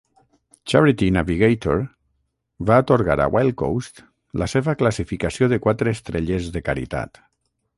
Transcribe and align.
Charity 0.71 1.09
Navigator 1.17 1.83
va 2.69 2.77
atorgar 2.83 3.17
a 3.25 3.27
Wildcoast 3.35 4.01
la 4.43 4.49
seva 4.55 4.75
classificació 4.81 5.51
de 5.53 5.61
quatre 5.67 5.95
estrelles 5.99 6.49
de 6.57 6.65
caritat. 6.71 7.23